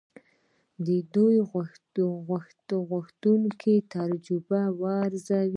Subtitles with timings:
[1.15, 1.35] دوی
[2.69, 4.61] د غوښتونکو تجربه
[5.05, 5.49] ارزوي.